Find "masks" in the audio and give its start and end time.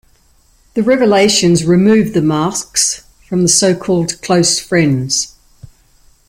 2.23-3.03